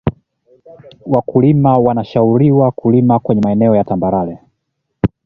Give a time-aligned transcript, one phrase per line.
[1.05, 4.39] wakulima wanashauriwa kulima kwenye maeneo ya tambarare